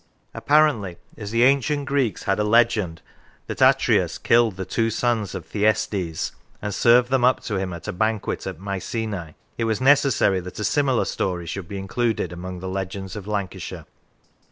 [0.01, 3.03] Till the Time of Leland Apparently, as the ancient Greeks had a legend
[3.45, 7.87] that Atreus killed the two sons of Thyestes, and served them up to him at
[7.87, 12.61] a banquet at Mycenae, it was necessary that a similar story should be included among
[12.61, 13.85] the legends of Lancashire.